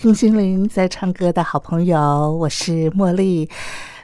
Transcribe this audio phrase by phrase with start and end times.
[0.00, 3.46] 听心灵在唱歌的好朋友，我是茉莉。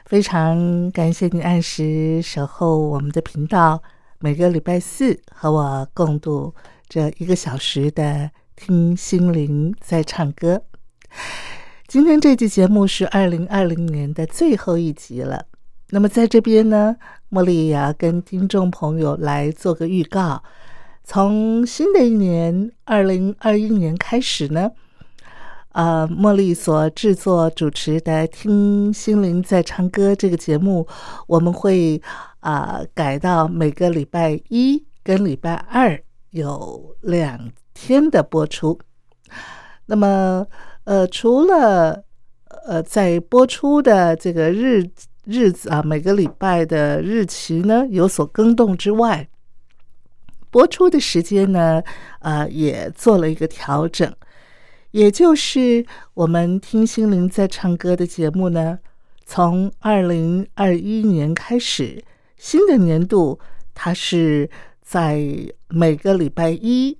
[0.05, 3.81] 非常感谢你按时守候我们的频道，
[4.19, 6.53] 每个礼拜四和我共度
[6.87, 10.61] 这一个小时的听心灵在唱歌。
[11.87, 15.45] 今天这期节目是二零二零年的最后一集了。
[15.89, 16.95] 那么在这边呢，
[17.31, 20.43] 茉莉也要跟听众朋友来做个预告：
[21.03, 24.73] 从新的一年二零二一年开始呢。
[25.77, 30.87] 呃，茉莉所制作主持的《听心灵在唱歌》这个节目，
[31.27, 32.01] 我们会
[32.39, 38.79] 啊改到每个礼拜一跟礼拜二有两天的播出。
[39.85, 40.47] 那么，
[40.85, 42.03] 呃，除了
[42.65, 44.83] 呃在播出的这个日
[45.25, 49.29] 日子啊，每个礼拜的日期呢有所更动之外，
[50.49, 51.83] 播出的时间呢，
[52.21, 54.11] 呃，也做了一个调整。
[54.91, 58.79] 也就是我们听心灵在唱歌的节目呢，
[59.25, 62.03] 从二零二一年开始，
[62.37, 63.39] 新的年度，
[63.73, 64.49] 它是
[64.81, 65.21] 在
[65.67, 66.97] 每个礼拜一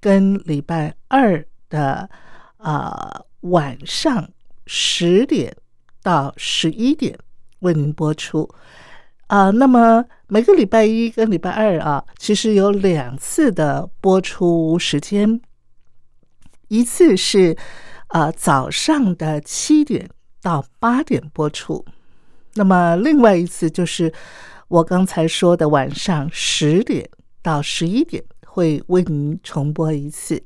[0.00, 2.08] 跟礼拜二的
[2.56, 4.28] 啊晚上
[4.66, 5.54] 十点
[6.02, 7.18] 到十一点
[7.60, 8.48] 为您播出
[9.26, 9.50] 啊。
[9.50, 15.40] 那么每个礼拜一跟礼拜二啊，其实有两次的播出时间。
[16.68, 17.56] 一次是，
[18.08, 20.08] 呃，早上的七点
[20.42, 21.84] 到八点播出，
[22.54, 24.12] 那么另外一次就是
[24.68, 27.08] 我刚才说的晚上十点
[27.42, 30.42] 到十一点会为您重播一次。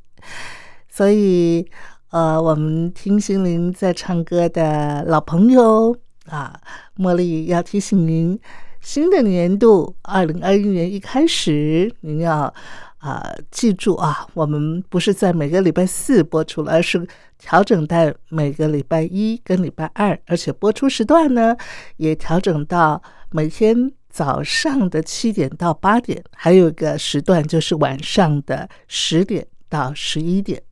[0.88, 1.66] 所以，
[2.10, 5.97] 呃，我们听心灵在唱歌的老朋友
[6.27, 6.60] 啊，
[6.97, 8.39] 茉莉要提醒您，
[8.81, 12.54] 新的年度二零二一年一开始，您要。
[13.02, 17.04] 啊，记住啊，我们不是在每个礼拜四播出了，而是
[17.36, 21.56] 调整在每个礼拜一跟礼拜二，而且播出时段呢
[21.96, 23.02] 也调整到
[23.32, 30.62] 每天早上的七点到八点，还有一个时段就是晚上的十点到十一点。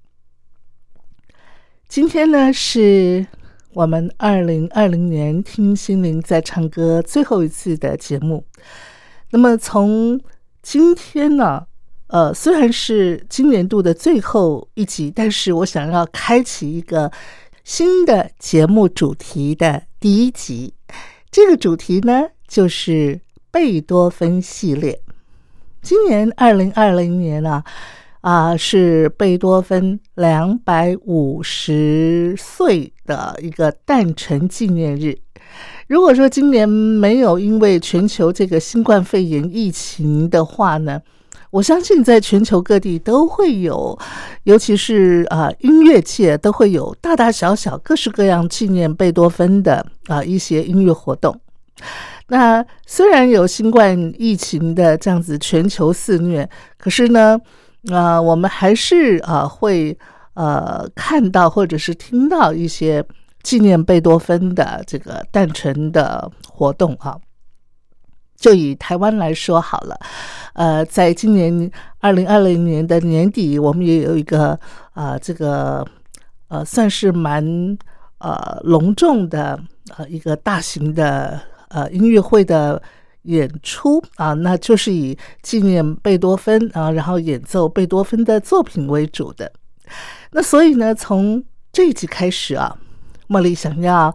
[1.88, 3.26] 今天呢是
[3.72, 8.44] 我们二零二零年听心灵在唱歌最后一次的节目，
[9.30, 10.20] 那么从
[10.62, 11.66] 今天呢。
[12.10, 17.10] 呃，虽然是今年度的最后一集，但是我想要开启一个
[17.62, 20.74] 新的节目主题的第一集。
[21.30, 23.20] 这个主题呢，就是
[23.52, 25.00] 贝多芬系列。
[25.82, 27.62] 今年二零二零年啊，
[28.22, 35.16] 啊是贝多芬两百五十岁的一个诞辰纪念日。
[35.86, 41.00] 如果说今年没有因为全球这个新冠肺炎疫情的话呢？
[41.50, 43.98] 我相信，在全球各地都会有，
[44.44, 51.38] 尤其是啊音乐界都会有大大小小、各式各样纪念贝多芬的啊一些音乐活动。
[52.28, 56.48] 那虽然有新冠疫情的这样子全球肆虐，
[56.78, 57.36] 可是呢，
[57.90, 59.98] 啊我们还是啊会
[60.34, 63.04] 呃看到或者是听到一些
[63.42, 67.16] 纪念贝多芬的这个诞辰的活动啊。
[68.40, 70.00] 就以台湾来说好了，
[70.54, 74.58] 呃，在今年二零二零年的年底，我们也有一个
[74.94, 75.86] 啊，这个
[76.48, 77.44] 呃，算是蛮
[78.16, 79.60] 呃隆重的
[79.98, 81.38] 呃一个大型的
[81.68, 82.82] 呃音乐会的
[83.24, 89.52] 演出啊，那就是以纪念贝多芬啊，然后演奏贝多芬的作品为主的。
[90.30, 92.74] 那所以呢，从这一集开始啊，
[93.28, 94.14] 茉莉想要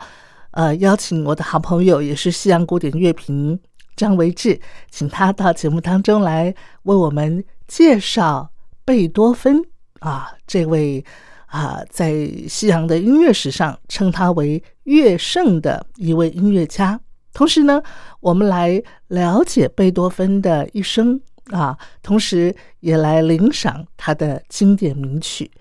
[0.50, 3.60] 呃邀请我的好朋友，也是西洋古典乐评。
[3.96, 4.60] 张维志，
[4.90, 6.54] 请他到节目当中来
[6.84, 8.50] 为我们介绍
[8.84, 9.62] 贝多芬
[10.00, 11.04] 啊，这位
[11.48, 17.00] 啊，在西洋的音乐史上称他为乐圣的一位音乐家。
[17.34, 17.82] 同时呢，
[18.20, 21.20] 我们来了解贝多芬的一生
[21.52, 25.52] 啊，同时也来领赏他的经典名曲。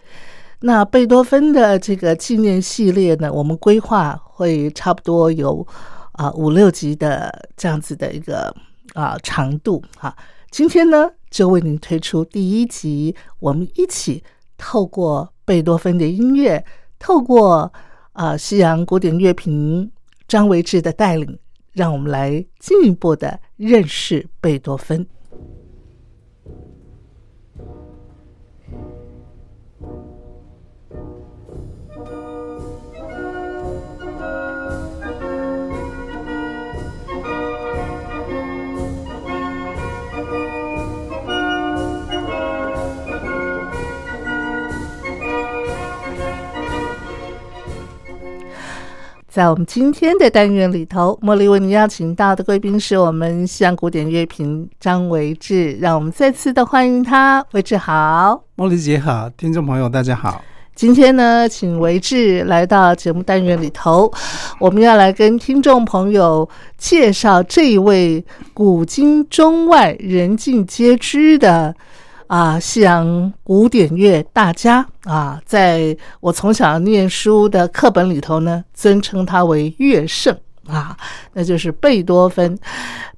[0.60, 5.66] 那贝多芬的这个纪念系列呢，我们规划会差不多有
[6.14, 8.52] 啊五六集的这样子的一个
[8.94, 10.16] 啊长度哈。
[10.50, 14.24] 今天呢，就为您推出第一集，我们一起
[14.58, 16.64] 透过贝多芬的音乐，
[16.98, 17.72] 透过
[18.12, 19.90] 啊西洋古典乐评
[20.26, 21.38] 张维志的带领。
[21.74, 25.04] 让我们来进一步的认识贝多芬。
[49.34, 57.44] 在我们今天的单元里头，茉莉为您邀请到的贵宾是我们西洋古典乐评张维志，让我们再次的欢迎他。
[57.50, 60.40] 维志好，茉莉姐好，听众朋友大家好。
[60.76, 64.08] 今天呢，请维志来到节目单元里头，
[64.60, 66.48] 我们要来跟听众朋友
[66.78, 71.74] 介绍这一位古今中外人尽皆知的。
[72.26, 80.36] 啊，西洋古典乐大家啊，在我从小念书的课本里头呢，尊称他为乐圣
[80.66, 80.96] 啊，
[81.34, 82.58] 那就是贝多芬。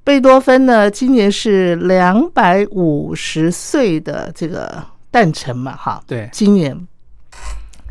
[0.03, 6.87] 贝多芬呢，今年是两百五十岁的这个诞辰嘛，哈，对，今年。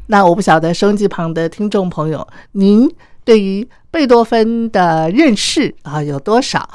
[0.09, 2.89] 那我不晓得收音机旁的听众朋友，您
[3.25, 6.69] 对于贝多芬的认识啊有多少？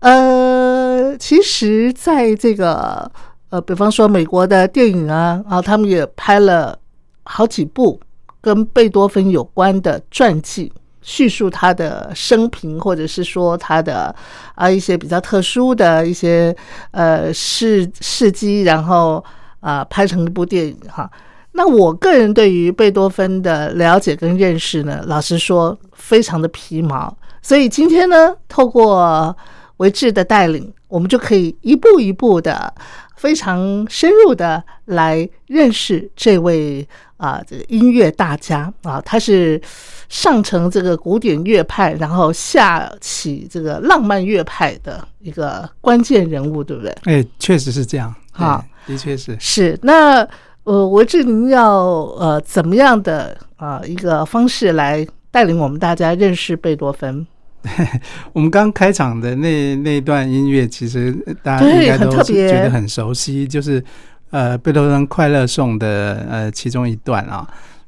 [0.00, 3.10] 呃，其实在这个。
[3.50, 6.78] 呃，比方说美国的电影啊，啊，他们也拍了
[7.24, 8.00] 好几部
[8.40, 14.14] 跟贝多芬有关的传记，叙述他的生平，或者是说他的
[14.54, 16.54] 啊一些比较特殊的一些
[16.92, 19.22] 呃事事迹，然后
[19.58, 21.10] 啊拍成一部电影哈。
[21.52, 27.12] 那我个人对于贝多芬的了解跟认识呢，老实说非常的皮毛，
[27.42, 29.36] 所以今天呢，透过
[29.80, 32.72] 维志的带领，我们就可以一步一步的。
[33.16, 36.88] 非常深入的来认识这位
[37.18, 39.60] 啊，这个音乐大家啊，他是
[40.08, 46.96] 上承这个古典乐派，然后下起这个浪漫乐派的一个关键人物，对不对？
[47.04, 49.78] 哎，确实是这样，哈，的确是是。
[49.82, 50.26] 那
[50.64, 51.74] 呃，我这您要
[52.16, 57.26] 呃怎么样的啊一个方式来带领我们大家认识贝多芬？
[58.32, 61.12] 我们刚开场的那那段音乐，其实
[61.42, 63.82] 大家应该都觉得很熟悉，就是
[64.30, 67.46] 呃贝多芬《快乐颂》的呃其中一段啊。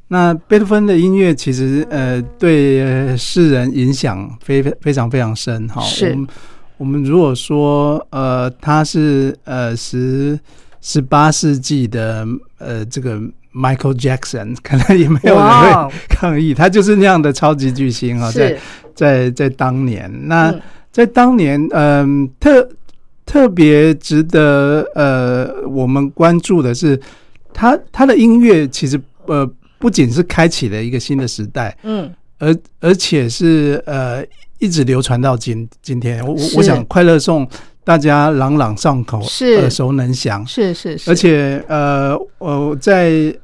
[0.09, 5.81] 那贝多芬的音乐其实呃对世人影响非非常非常深哈。
[5.83, 6.17] 是。
[6.77, 10.39] 我们如果说呃他是呃十
[10.81, 12.27] 十八世纪的
[12.59, 13.21] 呃这个
[13.55, 18.59] Michael Jackson， 可能也没有人会抗议，他就是那样的超级巨星啊，在。
[18.95, 20.55] 在在当年，那
[20.91, 22.69] 在当年，嗯，特
[23.25, 27.01] 特别值得呃我们关注的是，
[27.55, 34.23] 他他的音乐其实呃不仅是开启了一个新的时代，嗯，而而且是呃
[34.59, 36.23] 一直流传到今今天。
[36.27, 37.47] 我我想《快乐颂》
[37.85, 39.57] 大家朗朗上口，是。
[39.61, 43.35] 耳熟能详，是是是，而且呃我在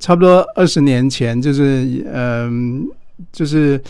[0.00, 2.86] 差不多二十年前，就是嗯
[3.32, 3.80] 就是。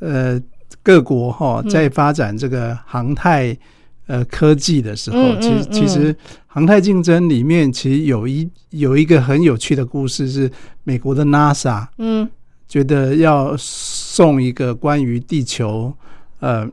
[0.00, 0.40] 呃，
[0.80, 3.56] 各国哈在发展这个航太
[4.06, 6.14] 呃科技的时候，其实其实
[6.46, 10.48] 航太竞争里面，其实有一有一个很有趣的故事，是
[10.84, 12.30] 美国的 NASA，嗯，
[12.68, 15.92] 觉得要送一个关于地球
[16.38, 16.64] 呃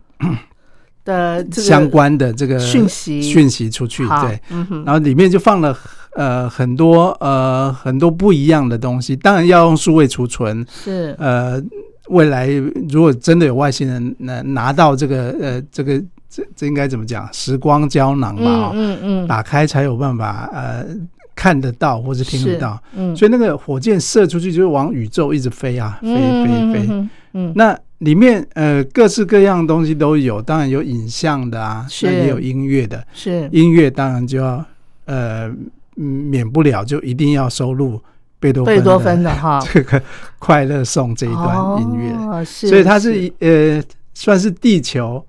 [1.06, 3.22] 的相关的这个讯息。
[3.22, 4.38] 讯息出去，对，
[4.84, 5.78] 然后里面就放了
[6.16, 11.16] 呃很多呃很多不一样的东西，当然要用数位储存，是。
[11.18, 11.64] 呃。
[12.10, 12.48] 未来
[12.90, 17.28] 如果真的有外星人拿拿到这个呃这个这这应该怎么讲？
[17.34, 20.86] 时光胶囊嘛，嗯嗯，打开才有办法呃
[21.34, 27.10] 看得到或者听得到，嗯，所以那个火箭射出去就是往宇宙一直飞啊，飞飞飞，嗯，
[27.54, 32.06] 那里面呃各式各样的东西都有，当然有影像的啊，是。
[32.06, 33.48] 也有音乐的，是。
[33.52, 34.64] 音乐当然就要
[35.06, 35.52] 呃
[35.96, 38.02] 免不了就一定要收录。
[38.38, 40.00] 贝多贝多芬的哈， 这个
[40.38, 43.82] 快乐颂这一段音乐，哦、是所以它是呃
[44.14, 45.26] 算是地球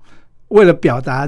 [0.49, 1.27] 为了表达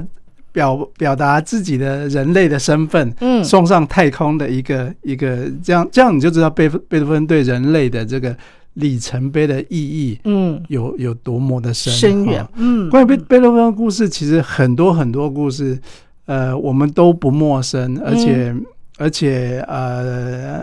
[0.52, 3.42] 表表达自己的人类的身份，嗯。
[3.42, 8.36] 送上太空的一个一个这样这样你就知道贝贝多芬对人类的这个
[8.74, 15.78] 里程碑的意义嗯，有有多么的深深远，嗯，关于贝贝多芬的故事，其实很多很多故事，
[16.26, 18.64] 呃，我们都不陌生，而且、嗯
[18.98, 20.62] 而且呃，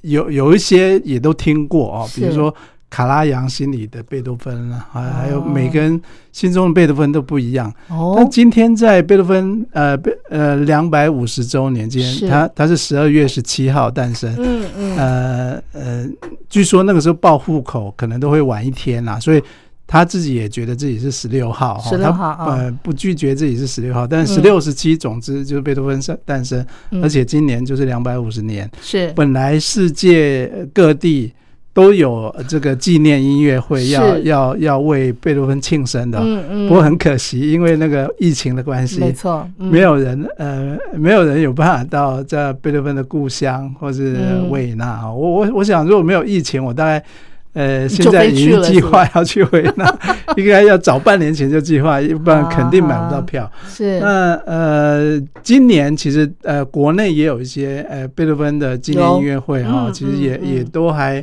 [0.00, 2.52] 有有一些也都听过哦，比如说
[2.96, 6.00] 卡拉扬心里的贝多芬啊，还还有哦每个人
[6.32, 7.70] 心中的贝多芬都不一样。
[7.88, 8.14] 哦。
[8.16, 16.08] 那，今天在贝多芬呃贝呃两百五十周年今天，他他是十二月十七号诞生，嗯嗯，呃呃，
[16.48, 19.42] 据说那个时候报户口可能都会晚一天啦，所以
[19.86, 24.26] 他自己也觉得自己是十六号，哈16号呃不拒绝自己是十六号，但嗯。
[24.26, 27.02] 十六、十七，总之就是贝多芬生诞生，嗯。
[27.02, 29.12] 而且今年就是两百五十年，是。
[29.14, 31.34] 本来世界各地。
[31.76, 34.22] 都有这个纪念音乐会要是。
[34.22, 39.70] 要要为贝多芬庆生的，嗯嗯，不过很可惜，因为那个疫情的关系，没错，嗯。
[39.70, 44.48] 没有人呃，没有人有办法到在贝多芬的故乡或是嗯。
[44.50, 45.06] 维也纳。
[45.12, 47.04] 我我我想，如果没有疫情，我大概
[47.52, 49.98] 呃现在已经计划要去维也纳，
[50.38, 53.50] 应该要早半年前就计划，不然肯定买不到票。
[53.68, 54.00] 是。
[54.00, 61.22] 那呃，今年其实呃，国内也有一些呃贝多芬的纪念音乐会哈、嗯其实也、也都还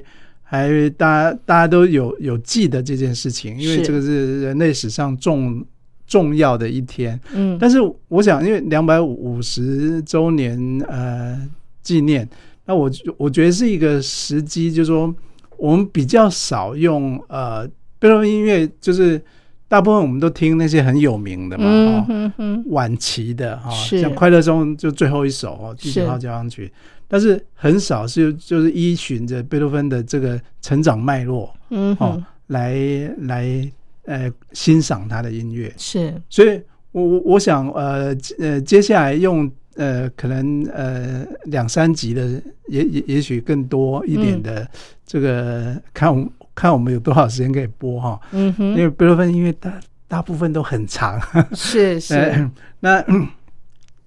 [0.53, 5.65] 还大家大家都有有记得这件事情，因为这个是人类史上重
[6.05, 7.19] 重要的一天。
[7.33, 10.55] 嗯，但是我想，因为两百五十周年
[10.88, 11.41] 呃
[11.81, 12.29] 纪念，
[12.65, 15.12] 那我我觉得是一个时机，就是说
[15.57, 17.67] 我们比较少用呃
[17.98, 19.19] 贝多芬音乐，就是
[19.67, 24.00] 大部分我们都听那些很有名的嘛，嗯哦，哼哼，晚期的哈、是。
[24.00, 26.72] 像《快乐颂》就最后一首哦，第九号交响曲，
[27.13, 32.75] 但是很少是就是依循着贝多芬的这个成长脉络哦嗯哦，来
[33.20, 33.72] 来
[34.05, 35.72] 呃欣赏他的音乐。
[35.77, 36.20] 是。
[36.27, 36.60] 所以
[36.91, 44.41] 我我我想呃呃接下来用呃可能呃两三集的也也也许更多一点嗯。
[44.41, 44.67] 的
[45.05, 51.22] 这个、看我看我们有多少时间可以播哈，嗯哼，因为贝多芬音乐大大部分都很长，
[51.53, 52.51] 是是，呃
[52.82, 53.27] 那、嗯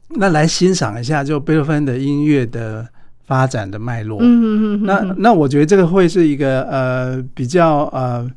[0.08, 2.88] 那来欣赏一下就贝多芬的音乐的
[3.26, 4.22] 发展的脉络。
[4.22, 8.30] 那那我觉得这个会是一个呃比较呃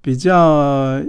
[0.00, 1.02] 比较呃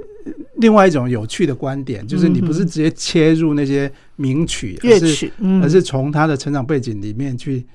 [0.58, 7.66] 另外一种有趣的观点，就是你不是直接切入那些名曲，乐曲，嗯，而是从他的成长背景里面去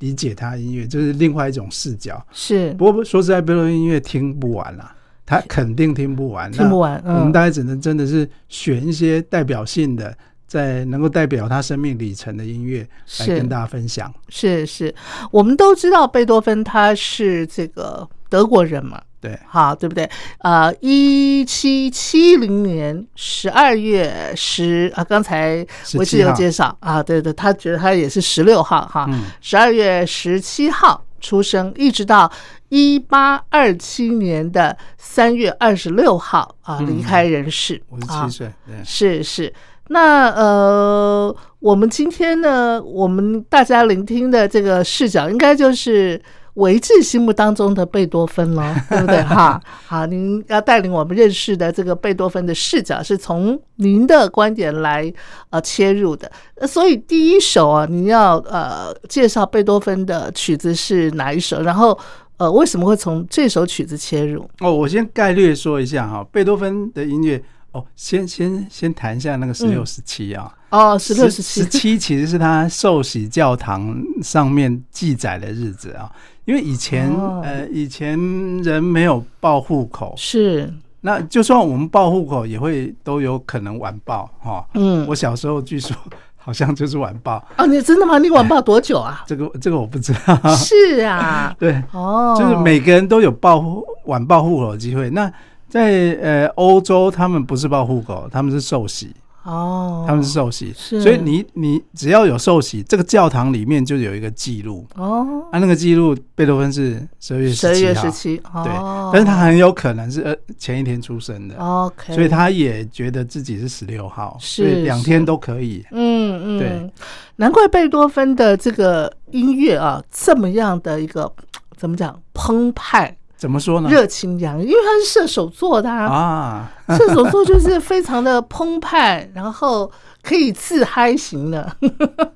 [0.00, 2.24] 理解他音乐，这是另外一种视角。
[2.32, 10.16] 是不过说实在，贝多芬音乐听不完啦，他肯定听不完，听不完，那我们嗯，大概只能真的是选一些代表性的。
[10.52, 12.86] 在能够代表他生命里程的音乐
[13.20, 14.94] 来跟大家分享，是是，
[15.30, 20.06] 我们都知道贝多芬他是这个德国人嘛，对，好，对不对？
[20.40, 26.76] 呃，一七七零年十二月十啊，刚才维志17号有介绍。
[26.80, 29.22] 啊，对对，他觉得他也是十六号哈，嗯。
[29.40, 32.30] 十二月十七号出生，一直到
[32.68, 36.86] 一八二七年的三月二十六号啊嗯。
[36.86, 37.82] 离开人世。
[37.88, 39.50] 五十啊七，岁，对，是是。
[39.92, 46.20] 那呃，我们今天呢，我们大家聆听的这个视角，应该就是
[46.54, 49.22] 维治心目当中的贝多芬喽，对不对？
[49.22, 55.12] 哈，好，您要带领我们认识的这个贝多芬的视角，是从您的观点来
[55.50, 56.30] 呃切入的。
[56.66, 61.60] 所以第一首啊，您要呃介绍贝多芬的曲子是哪一首？
[61.60, 61.98] 然后
[62.38, 64.48] 呃，为什么会从这首曲子切入？
[64.60, 76.10] 哦，我先概略说一下哈，贝多芬的音乐哦，先先先谈一下那个十六、十七啊，哦，十六、十七十七，其实是他受洗教堂上面记载的日子啊，
[76.44, 78.18] 因为以前、哦呃以前
[78.62, 84.66] 人没有报户口，是，那就算我们报户口也会都有可能晚报哈。
[84.74, 85.96] 嗯，我小时候据说
[86.36, 88.18] 好像就是晚报，哦，你真的吗？
[88.18, 89.24] 你晚报多久啊？
[89.26, 90.54] 这个这个我不知道。
[90.54, 93.64] 是啊， 对，哦，就是每个人都有报
[94.04, 95.08] 晚报户口的机会。
[95.08, 95.32] 那
[95.72, 99.10] 在呃欧洲，他们不是报户口，他们是受洗，
[99.42, 104.86] 哦，他们是受洗，所以你你只要有受洗，这个教堂里面就有一个记录。
[104.96, 115.82] 哦，啊，那个记录贝多芬是十二月十七号，十七，对，哦，但是他很有可能是呃前一天出生的，OK，所以他也觉得自己是十六号，是所以两天都可以。
[115.90, 116.92] 嗯嗯，对，
[117.36, 121.32] 难怪贝多芬的这个音乐啊，这么样的一个
[121.78, 123.90] 怎么讲澎湃、怎么说呢？
[123.90, 129.90] 热情洋溢，因为他是射手座的啊，啊，射手座就是非常的澎湃，然后
[130.22, 131.76] 可以自嗨型的。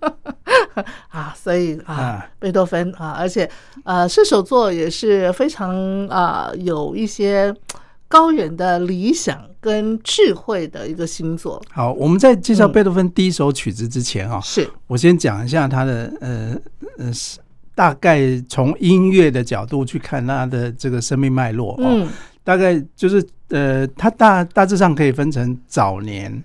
[1.11, 3.49] 啊，所以啊啊，贝多芬啊，而且
[3.85, 7.55] 呃，射手座也是非常啊、有一些
[8.09, 11.63] 高远的理想跟智慧的一个星座。
[11.71, 14.69] 好，我们在介绍贝多芬第一首曲子之前啊，是。
[14.89, 16.57] 我先讲一下他的呃
[16.99, 17.13] 呃，
[17.77, 18.19] 大概
[18.49, 22.09] 从音乐的角度去看他的这个生命脉络哦，嗯
[22.43, 26.43] 大概就是呃，他大大致上可以分成早年。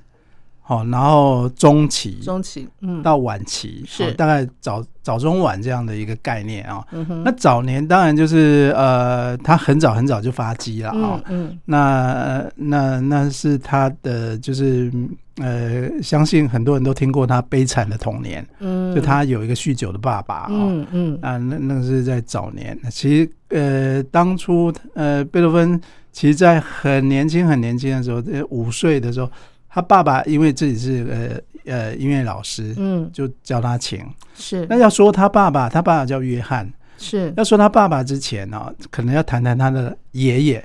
[0.64, 4.04] 好，然后中期、中期，嗯，到晚期是。
[4.04, 11.60] 哦大概早早中晚这样的一个概念啊、嗯，那早年当然就是呃，他很早很早就发迹了啊、嗯嗯。
[11.66, 14.92] 那呃那那是他的就是
[15.38, 21.20] 呃，相信很多人都听过他悲惨的童年，嗯，就他有一个酗酒的爸爸啊、嗯嗯。
[21.22, 22.78] 啊，那那个是在早年。
[22.92, 29.32] 其实呃，当初呃，贝多芬其实在很年轻很年轻的时候，呃五岁的时候，
[29.74, 34.00] 他爸爸因为自己是呃呃音乐老师，嗯就教他琴。
[34.36, 36.72] 是那要说他爸爸，他爸爸叫约翰。
[36.98, 40.64] 是要说他爸爸之前呢、可能要谈谈他的爷爷。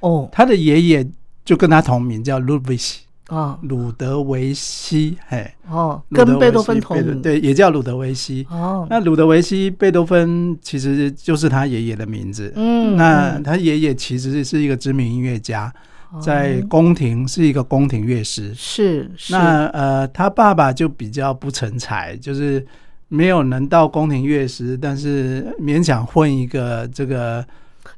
[0.00, 1.06] 哦他的爷爷
[1.44, 2.96] 就跟他同名，叫 Ludwig
[3.28, 8.46] 啊鲁德维希，嘿，哦，跟贝多芬同名，对，也叫鲁德维希。
[8.50, 12.52] 哦，那鲁德维希，贝多芬其实就是他爷爷的名字。
[12.54, 15.72] 嗯，那嗯他爷爷其实是一个知名音乐家，哦
[16.20, 18.52] 在宫廷是一个宫廷乐师。
[18.54, 19.32] 是是。
[19.32, 22.64] 那呃，他爸爸就比较不成才，就是
[23.08, 27.44] 没有能到宫廷乐师，但是勉强混一个这个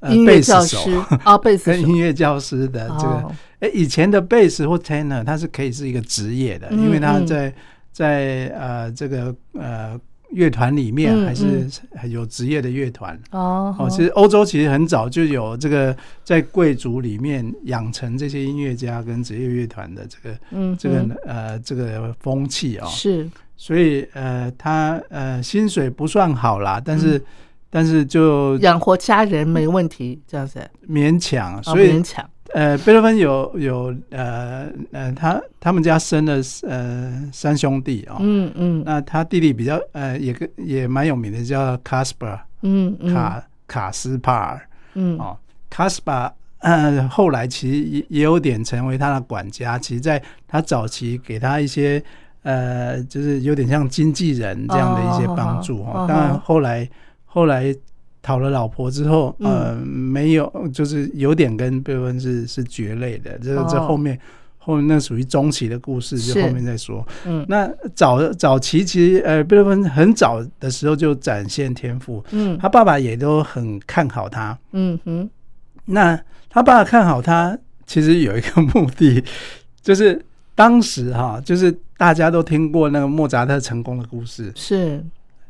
[0.01, 0.91] 呃音乐贝斯师
[1.25, 3.15] 啊，贝斯 跟音乐教师的这个。
[3.15, 3.33] 哦。
[3.61, 7.27] 哎，以前的贝斯或 tenor，它是可以是一个职业的，嗯因为他嗯。
[7.27, 7.55] 在
[7.93, 9.99] 在呃这个呃
[10.37, 11.66] 乐团里面嗯还是
[12.09, 13.19] 有职业的乐团。
[13.31, 21.16] 哦哦，其实欧洲其实很早就有这个在贵族里面养成这些音乐家跟职业乐团的这个嗯这个嗯。
[21.26, 23.28] 呃这个风气哦，是。
[23.57, 27.00] 所以呃他呃薪水不算好啦，但嗯。
[27.00, 27.23] 是
[27.69, 32.25] 但是就养活家人没问题，这样子，勉强，啊所以勉强
[32.57, 38.83] 呃，贝多芬有有呃呃，他他们家生了呃三兄弟哦，嗯嗯。
[38.83, 43.13] 那他弟弟比较呃也跟也蛮有名的，叫 Caspar 嗯嗯。
[43.13, 45.19] 卡卡斯帕尔嗯。
[45.19, 45.37] 哦
[45.71, 52.02] ，Caspar 呃后来其实也也有点成为他的管家，其实在他早期给他一些
[52.43, 56.07] 呃就是有点像经纪人这样的一些帮助哦。
[56.09, 56.89] 当然后来
[57.26, 57.76] 后来。
[58.26, 63.39] 讨了老婆之后，嗯呃，没有，就是有点跟贝多芬是是绝类的。
[63.39, 64.19] 这这哦后面
[64.58, 67.06] 后面那属于中期的故事，就后面再说。
[67.25, 74.58] 嗯那早早期其实呃，贝多芬很早的时候就展现天赋，嗯他爸爸也都很看好他。
[74.73, 75.30] 嗯哼
[75.84, 79.23] 那他爸爸看好他，其实有一个目的，
[79.80, 80.21] 就是
[80.56, 84.50] 当时哈，就是大家都听过那个莫扎特成功的故事。
[84.56, 85.00] 是，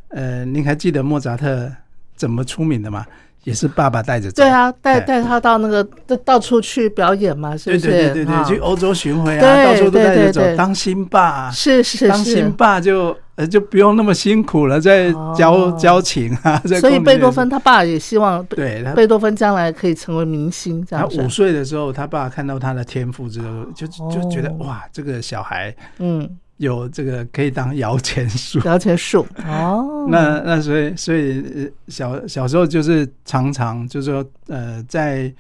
[0.09, 1.73] 呃，您还记得莫扎特
[2.17, 3.05] 怎么出名的嘛？
[3.45, 4.43] 也是爸爸带着走。
[4.43, 7.87] 对啊，带哎带他到那个到到处去表演嘛，是对不是？
[7.91, 21.29] 对对对对，啊去欧洲巡回啊，到处都带着走，当新爸，是是当新，爸就呃就不用那么辛苦了，在交交情啊，在所以贝多芬他爸也希望贝对贝多芬将来可以成为明星，这他五。
[21.29, 28.59] 岁的时候，他爸看到他的天赋之后，就就觉得哦哇，这个小孩嗯，有这个可以当摇钱树。
[28.65, 35.33] 摇钱树 哦，那那所以所以呃小小时候就是常常就是说呃在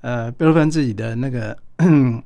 [0.00, 2.22] 呃贝多芬自己的那个嗯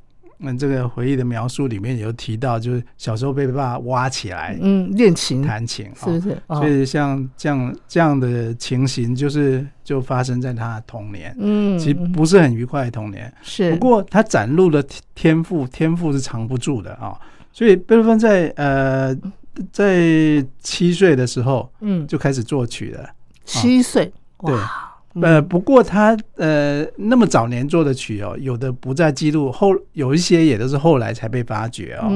[0.59, 5.41] 这个回忆的描述里面有提到，就是小时候被爸爸挖起来嗯练琴。
[5.41, 6.37] 弹琴是不哦，是？
[6.45, 6.55] 哦。
[6.57, 13.33] 所以像这样这样的情形，就是就发生在他的童年，嗯，其实不是很愉快的童年。
[13.41, 13.71] 是。
[13.71, 17.19] 不过他展露的天赋，天赋是藏不住的啊、
[17.57, 19.17] 所以贝多芬在呃
[19.71, 22.05] 在七岁的时候嗯。
[22.05, 23.09] 就开始作曲了。
[23.43, 24.13] 七岁
[24.45, 24.53] 对，
[25.23, 32.11] 呃，嗯不过他呃那么早年做的曲哦，有的不在记录，后有一些也都是后来才被发掘哦。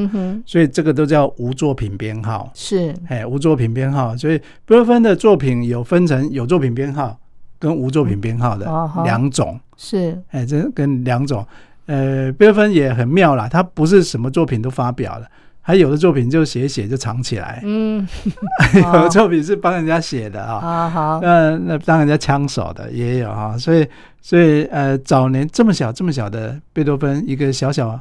[0.46, 2.94] 所以这个都叫无作品编号，是。
[3.08, 4.16] 哎，无作品编号。
[4.16, 7.18] 所以贝多芬的作品有分成有作品编号
[7.58, 8.70] 跟无作品编号的
[9.04, 9.60] 两种。
[9.76, 10.22] 是。
[10.30, 11.44] 哎，这跟两种，
[11.88, 15.28] 呃，贝多芬也很妙啦，他不是什么作品都发表了，
[15.62, 18.08] 还有的作品就写写就藏起来，嗯
[18.76, 23.86] 有的作品是帮人家写的啊，好好那那当人家枪手的也有哈、所以
[24.22, 28.00] 所以呃，早年这么小这么小的贝多芬，一个小小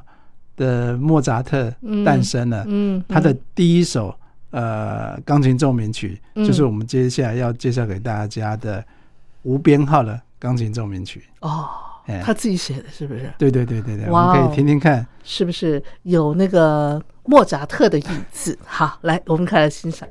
[0.57, 4.15] 的莫扎特嗯诞生了，嗯他的第一首
[4.51, 8.85] 呃钢琴奏鸣曲，嗯就是我们接下来要介绍给大家的
[9.43, 11.25] 无编号的钢琴奏鸣曲。
[11.41, 11.67] 哦
[12.11, 13.33] 哎，他自己写的是不是？
[13.39, 15.07] 对对对对对，我们可以听听看。
[15.23, 18.59] 是不是有那个莫扎特的影子？
[18.65, 20.09] 好，来，我们开始欣赏。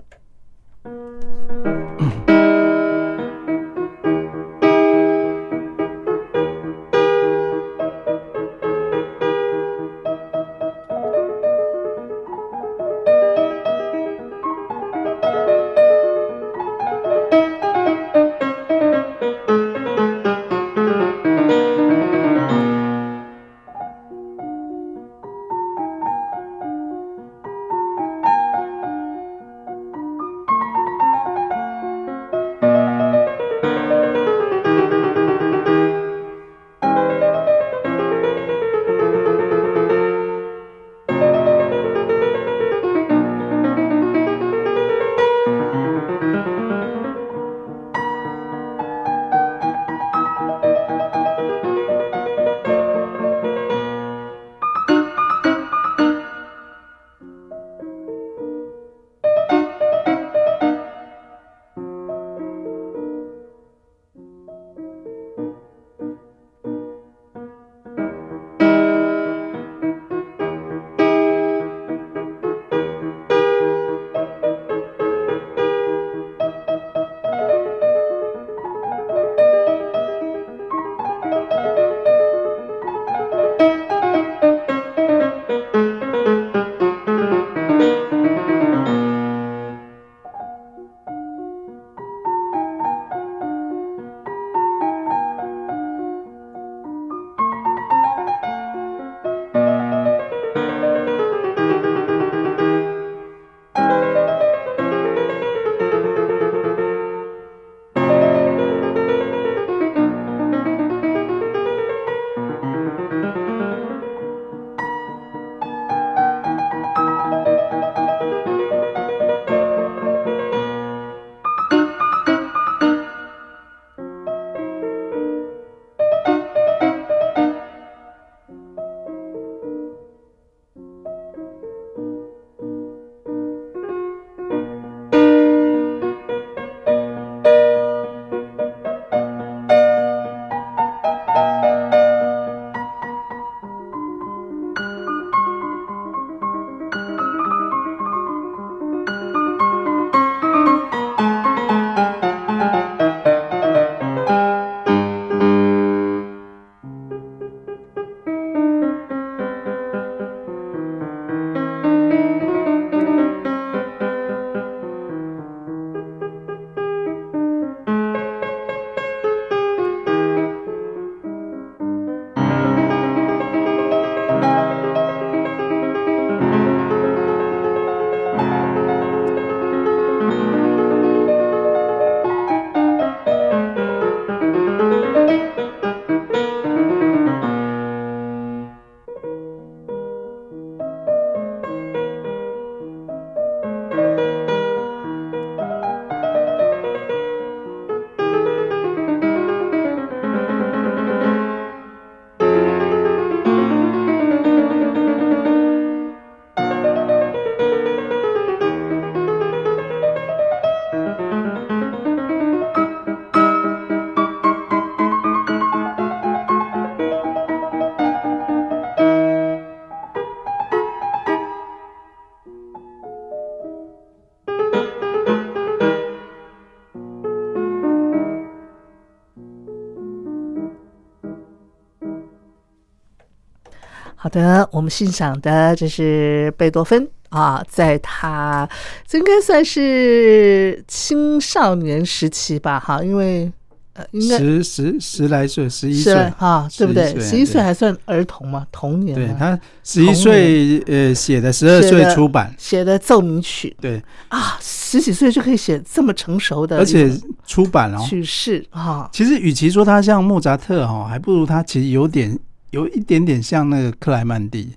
[234.29, 238.69] 好的，我们欣赏的这是贝多芬啊，在他
[239.07, 243.51] 这应该算是青少年时期吧，哈，因为
[243.93, 247.19] 呃，应该十十十来岁，十一岁，哈，对不对？
[247.19, 253.75] 十一岁还算儿童嘛，童年对他十一岁呃写的，十二岁出版，写的奏鸣曲。
[253.81, 257.11] 对，啊，十几岁就可以写这么成熟的而且
[257.47, 258.05] 出版哦。
[258.07, 262.37] 曲式啊，其实与其说他像莫扎特哈，还不如他其实有点
[262.71, 264.73] 有一点点像那个克莱曼蒂，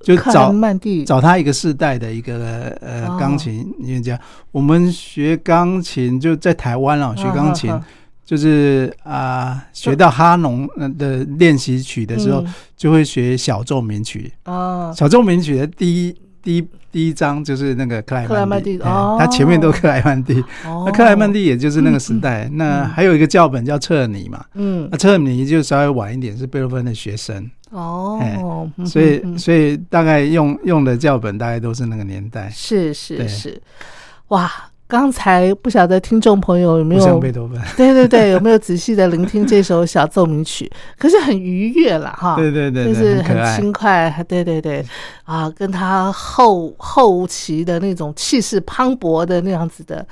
[0.00, 1.04] 就找曼蒂。
[1.04, 3.18] 找他一个世代的一个呃哦。
[3.18, 4.20] 钢琴音乐家。
[4.50, 7.72] 我们学钢琴就在台湾啊，学钢琴
[8.24, 12.54] 就是啊、学到哈农呃的练习曲的时候，嗯。
[12.76, 14.32] 就会学小奏鸣曲。
[14.44, 19.16] 哦，小奏鸣曲的第一第一第一章就是那个克莱克莱曼蒂，哦。
[19.18, 20.42] 他前面都克莱曼蒂。
[20.66, 20.84] 哦。
[20.86, 22.48] 那克莱曼蒂也就是那个时代。
[22.52, 24.88] 那嗯还有一个教本叫彻尔尼嘛，嗯。
[24.90, 33.62] 那彻尔尼就稍微晚一点，是贝多芬的学生，哦，嗯所以所以大概用用的教本大概都是那个年代，是是是，
[34.28, 34.50] 哇！
[34.92, 37.58] 刚才不晓得听众朋友有没有贝多芬。
[37.78, 40.70] 对对对，有没有仔细的聆听这首小奏鸣曲？
[40.98, 43.56] 可是很愉悦了哈，对对对对，就是很。
[43.56, 44.84] 轻快，对对对，
[45.24, 50.06] 啊，跟他后后期的那种气势磅礴的那样子的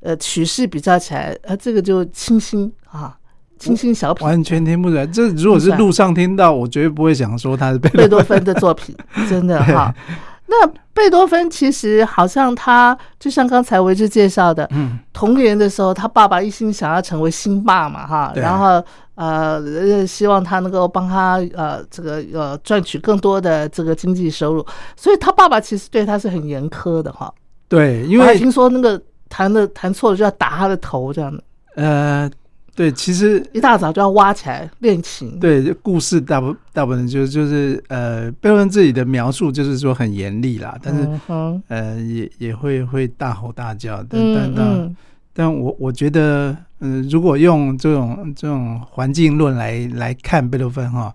[0.00, 3.16] 呃曲式比较起来，呃，这个就清新啊，
[3.56, 5.06] 清新小品，完全听不出来。
[5.06, 8.96] 这如果是路上听到，我绝对不会想说他是贝贝多芬的作品，
[9.30, 9.94] 真的哈。
[10.46, 24.64] 那贝多芬其实好像他，就像刚才为之介绍的，嗯，童年的时候，他爸爸一心想要成为星爸嘛，哈，然后呃，呃希望他能够帮他呃这个呃赚取更多的这个经济收入，
[24.96, 27.32] 所以他爸爸其实对他是很严苛的哈，
[27.68, 31.42] 对，因为听说那个弹的弹错了就要打他的头这样的，
[31.76, 32.30] 呃，
[32.74, 44.96] 对，其实一大早就要挖起来练琴，对故事大部大部分就就是呃，贝多芬自己的描述就是说很严厉啦，但是、嗯，呃也也会会大吼大叫，但、嗯但但嗯。
[45.36, 51.12] 但我我觉得，嗯、如果用这种这种环境论来来看贝多芬哈，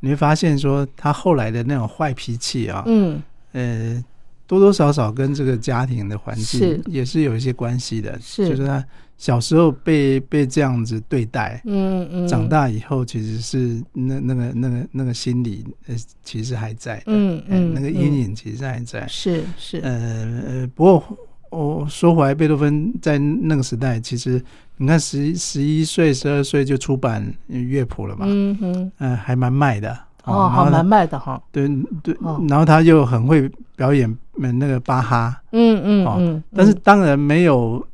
[0.00, 4.02] 你会发现说他后来的那种坏脾气啊，嗯，呃，
[4.46, 8.48] 多多少少跟这个家庭的环境也是有一些关系的，是。
[8.48, 8.82] 就是他
[9.18, 19.04] 小时候被被这样子对待，嗯嗯，长大以后其实是那那个那个那个心理呃其实还在的，嗯嗯呃那个阴影其实还在。
[19.08, 21.18] 是是，呃呃，不过
[21.50, 24.40] 我说回来，贝多芬在那个时代，其实
[24.76, 29.90] 你看十十一岁、十二岁就出版乐谱了嘛，嗯哼，呃，还蛮卖的。
[30.24, 31.66] 哦，然后他好蛮卖的哈，对
[32.02, 34.08] 对哦，然后他又很会表演
[34.42, 37.84] 呃那个巴哈，嗯嗯哦嗯，但是当然没有，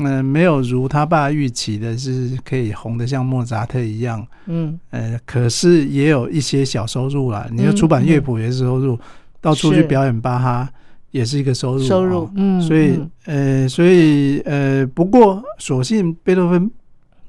[0.00, 4.78] 嗯、没有如他爸预期的是可以红的像莫扎特一样，嗯。
[4.90, 7.48] 呃，可是也有一些小收入啦。
[7.52, 8.98] 你说嗯出版乐谱也是收入，
[9.40, 10.68] 到处去表演巴哈
[11.12, 13.62] 也是一个收入，收入哦，嗯，所以嗯。
[13.62, 16.68] 呃，所以呃，不过所幸贝多芬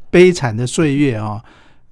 [0.10, 1.44] 悲惨的岁月啊、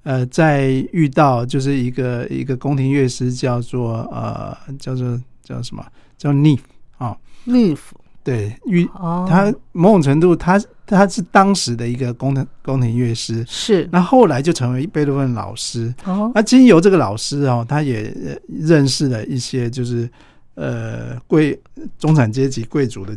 [0.02, 5.84] 呃，在遇到就是一个一个宫廷乐师叫做呃叫做叫什么？
[6.18, 6.58] 叫 Neef
[6.98, 7.78] 啊、leaf
[8.24, 13.88] 对，遇哦，他某种程度他他是当时的一个宫廷宫廷乐师，是。
[13.92, 15.94] 那后来就成为贝多芬老师。
[16.04, 20.08] 哦，那经由这个老师哦，他也呃认识了一些就是
[20.54, 21.60] 呃贵
[21.98, 23.14] 中产阶级贵族的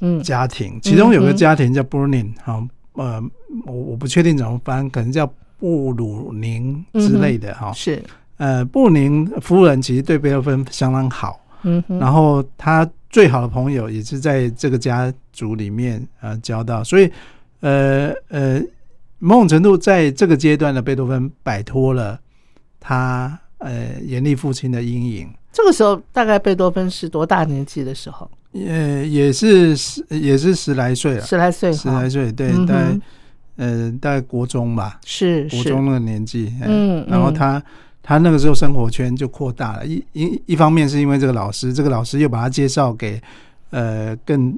[0.00, 0.22] 嗯。
[0.22, 2.60] 家庭，其中有个家庭叫 Brunin 哈、
[2.94, 3.22] 呃，
[3.66, 8.02] 我我不确定怎么翻，可能叫布鲁宁之类的哈、是，
[8.36, 17.10] 呃，布鲁宁夫人其实对贝多芬相当好，嗯哼，然后他最好的朋友也是在这个家族里面呃交到，所以
[17.60, 18.62] 呃呃，
[19.18, 22.18] 某种程度在这个阶段的贝多芬摆脱了
[22.78, 25.28] 他呃严厉父亲的阴影。
[25.52, 28.30] 这个时候大概贝多芬是多大年纪的时候？
[28.52, 33.00] 呃，也是十也是十来岁了，十来岁十来，岁，对，大概
[33.56, 37.04] 呃大概国中吧，是是，国中那个年纪，嗯。
[37.08, 37.62] 然后他
[38.08, 43.20] 他那个时候生活圈就扩大了，一一一方面是因为这个老师，这个老师又把他介绍给
[43.68, 44.56] 呃更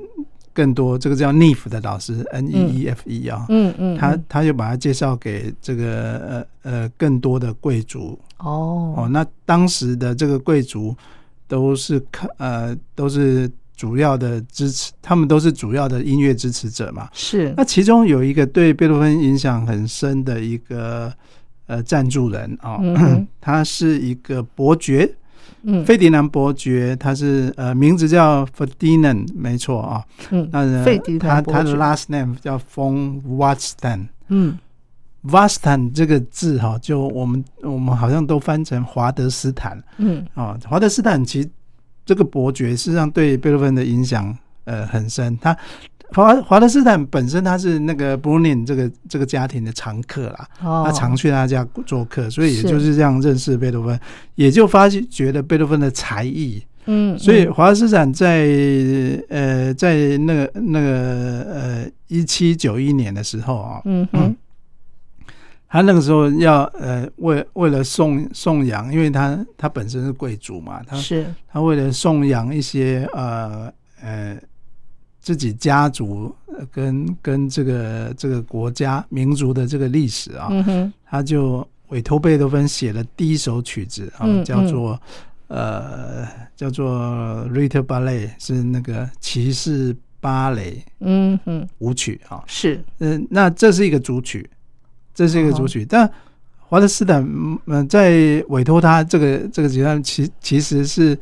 [0.52, 4.24] 更多这个叫 Neef 的老师，N E E F E 啊，嗯嗯，他嗯。
[4.28, 8.16] 他又把他介绍给这个呃呃更多的贵族。
[8.38, 10.94] 哦，哦，那当时的这个贵族
[11.48, 17.08] 都是看呃都是主要的支持，他们都是主要的音乐支持者嘛。
[17.12, 17.52] 是。
[17.56, 21.12] 那其中有一个对贝多芬影响很深的一个
[21.70, 25.08] 呃赞助人啊、嗯 他是一个伯爵，
[25.62, 30.04] 嗯费迪南伯爵，他是呃名字叫 Ferdinand，没错啊。
[30.30, 34.08] 嗯那呃费迪南他他的 last name 叫 von Watstan。
[34.28, 34.58] 嗯
[35.22, 40.58] Vastan 这个字哈，就我们我们好像都翻成华德斯坦嗯啊。
[40.66, 41.50] 华德斯坦其实
[42.06, 45.36] 这个伯爵实际上对贝多芬的影响呃很深。
[45.38, 45.54] 他
[46.12, 53.98] 华华德斯坦本身他是那个 Brunin 这个这个家庭的常客啦，哦，他常去他家做客，所以也就是这样认识贝多芬，
[54.34, 56.62] 也就发觉了贝多芬的才艺。
[56.86, 57.52] 嗯，所以嗯。
[57.52, 58.46] 华德斯坦在
[59.28, 64.36] 呃在那个那个呃一七九一年的时候啊，嗯哼。
[65.72, 71.32] 他那个时候要呃为为了颂颂扬，因为他他本身是贵族嘛，他是。
[71.52, 74.36] 他为了颂扬一些呃呃
[75.20, 80.48] 自己家族呃跟跟这个这个国家民族的这个历史啊，
[81.04, 84.98] 他就委托贝多芬写了第一首曲子啊，嗯叫做
[85.48, 92.42] 呃叫做 Ritter Ballet，是那个骑士芭蕾嗯哼舞曲啊。
[92.46, 94.48] 是嗯、那这是一个主曲，
[95.14, 96.10] 这是一个主哦曲，但
[96.56, 101.18] 华德斯坦嗯、呃在委托他这个这个阶段，其其实是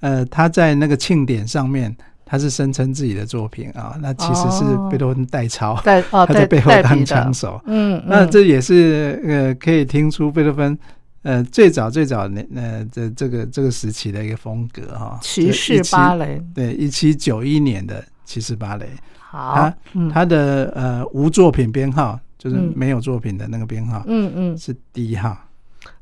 [0.00, 1.94] 呃他在那个庆典上面。
[2.34, 5.76] 他是声称自己的作品啊，那其实是哦贝多芬代抄，
[6.10, 7.60] 他在背后当枪手。
[7.66, 8.04] 嗯，嗯。
[8.08, 10.76] 那这也是呃，可以听出贝多芬
[11.22, 15.16] 呃最早最早那呃这这个这个时期的一个风格哈。
[15.22, 19.72] 骑士芭蕾，对，一七九一年的骑士芭蕾，好
[20.12, 22.72] 他，的呃无作品编号就是嗯。
[22.74, 25.38] 没有作品的那个编号嗯嗯，是第一号，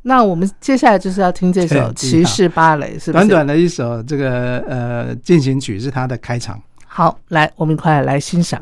[0.03, 3.27] 那我们接下来就是要听这首《骑士芭蕾》，是不是？
[3.27, 6.61] 短短的一首这个呃进行曲是他的开场。
[6.87, 8.61] 好，来，我们一块来欣赏。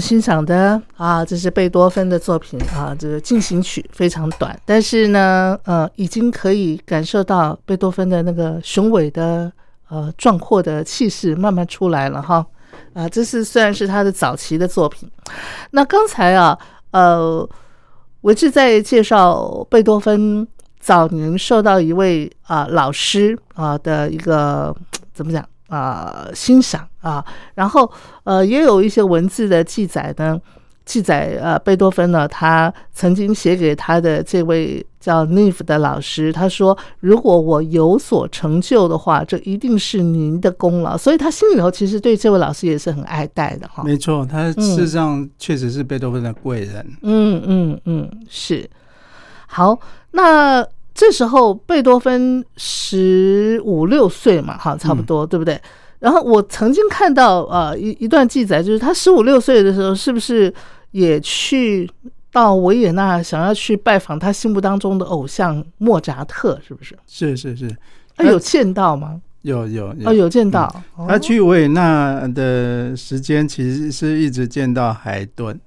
[0.00, 9.52] 欣赏的啊，这是贝多芬的作品啊，这个进行曲非常短，但是呢，呃，已经可以感受到贝多芬的那个雄伟的
[9.88, 12.44] 呃壮阔的气势慢慢出来了哈。
[12.94, 15.08] 啊，这是虽然是他的早期的作品，
[15.72, 16.58] 那刚才啊，
[16.92, 17.48] 呃，
[18.20, 20.46] 我志在介绍贝多芬
[20.78, 24.74] 早年受到一位啊老师啊的一个
[25.12, 27.90] 怎么讲啊欣赏啊，然后
[28.24, 30.38] 呃也有一些文字的记载呢，
[30.84, 43.82] 记载呃贝多芬呢他曾经写给他的这位叫 Neve 的老师，他说如果我有所成就的话，这一定是您的功劳，所以他心里头其实对这位老师也是很爱戴的哈。
[43.82, 46.86] 没错，他事实上确实是贝多芬的贵人。
[47.02, 48.68] 嗯嗯嗯，是。
[49.46, 49.78] 好，
[50.10, 50.62] 那
[51.00, 55.58] 这时候贝多芬十五六岁嘛，哈，差不多，对不对？
[55.98, 60.52] 然后我曾经看到呃一一段记载，就是他十五六岁的时候，是不是
[60.90, 61.90] 也去
[62.30, 66.94] 到维也纳，想要去拜访他心目当中的偶像莫扎特，是不是？
[67.06, 67.74] 是是是，
[68.14, 69.22] 他有见到吗？
[69.40, 70.70] 有有哦，有见到。
[71.08, 75.58] 他去维也纳的时间其实是一直见到海顿，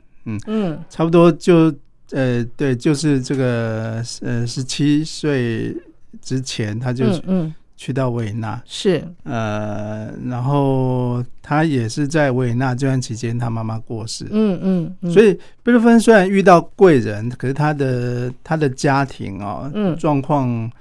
[0.46, 1.74] 嗯差不多就
[2.14, 5.76] 呃，对，就是这个呃，十七岁
[6.22, 9.04] 之前他就嗯嗯去到维也纳，是。
[9.24, 20.72] 呃，然后他也是在维也纳这段期间，他妈妈过世，嗯嗯嗯，所以贝多芬虽然遇到贵人，可是他的他的家庭哦，嗯状况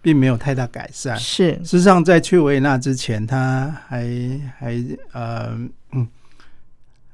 [0.00, 1.16] 并没有太大改善。
[1.18, 1.52] 是。
[1.62, 4.08] 事实上，在去维也纳之前，他还
[4.58, 5.50] 还呃
[5.92, 6.08] 嗯，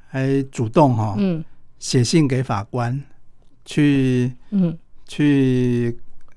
[0.09, 1.45] 还主动哈、嗯
[1.81, 2.99] 写信给法官，
[3.65, 5.97] 去嗯去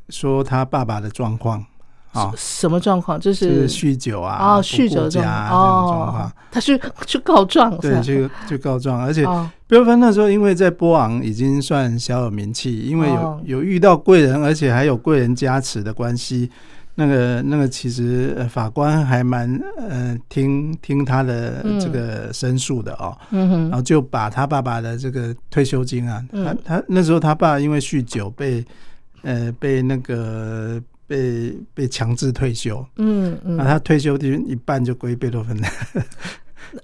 [0.10, 1.66] 说他爸爸的状况
[2.14, 3.20] 啊，什么状况？
[3.20, 8.02] 就就是是酗酒啊，啊，酗酒顾家状啊这种状哦况。，他 去去告状对，吧？
[8.02, 16.50] 就就告状，而且哦贝多芬那时候因为在波昂已经算小有名气，因为有、哦有遇到贵人，而且还有贵人加持的关系。
[17.00, 23.62] 那个那个，其实、呃、法官还蛮呃听听他的嗯这个申诉的哦，嗯哼。
[23.70, 26.44] 然后就把他爸爸的这个退休金啊，嗯。
[26.44, 28.66] 他他那时候他爸因为酗酒被
[29.22, 33.56] 呃被那个被被强制退休，嗯嗯。
[33.58, 35.68] 那他退休金一半就归贝多芬了，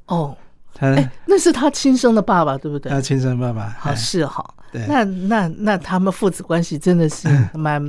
[0.05, 0.37] 哦，
[0.75, 2.91] 他、哎，那是他亲生的爸爸对不对？
[2.91, 3.95] 他亲生爸爸，好哎。
[3.95, 7.83] 是哈，对，那那那他们父子关系真的是 蛮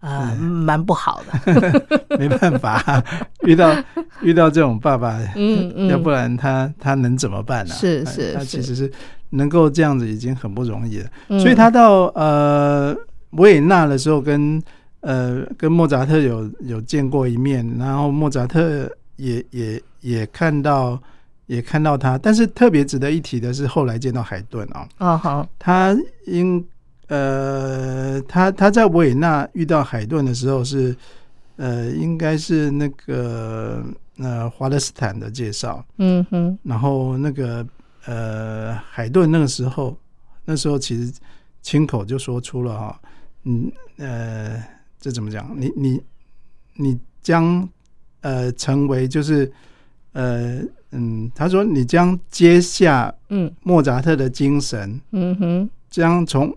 [0.00, 1.86] 啊蛮不好的，
[2.18, 3.02] 没办法，
[3.42, 3.74] 遇到
[4.22, 8.32] 遇到这种爸爸，嗯嗯，要不然他他能怎么办呢、哎是是是。
[8.34, 8.90] 他其实是
[9.30, 11.06] 能够这样子已经很不容易了。
[11.28, 11.40] 嗯。
[11.40, 12.94] 所以他到呃
[13.30, 14.62] 维也纳的时候跟，
[15.00, 21.00] 呃跟莫扎特有有见过一面，然后莫扎特也也也看到
[21.46, 25.48] 也看到他，但是特别值得一提的是后来见到海顿啊、啊好。
[25.58, 26.64] 他应
[27.08, 30.96] 呃，他他在维也纳遇到海顿的时候是，
[31.56, 33.84] 呃，应该是那个
[34.18, 37.66] 呃华勒斯坦的介绍，嗯哼然后那个
[38.06, 39.96] 呃海顿那个时候，
[40.44, 41.12] 那时候其实
[41.62, 43.00] 亲口就说出了哈，
[43.44, 44.62] 嗯呃，
[45.00, 45.48] 这怎么讲？
[45.56, 46.02] 你你
[46.74, 47.68] 你将
[48.20, 49.50] 呃成为就是
[50.12, 55.00] 呃嗯，他说你将接下嗯莫扎特的精神。
[55.12, 56.54] 嗯哼将从